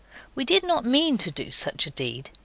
We 0.33 0.45
did 0.45 0.63
not 0.63 0.83
mean 0.83 1.19
to 1.19 1.29
do 1.29 1.51
such 1.51 1.85
a 1.85 1.91
deed. 1.91 2.31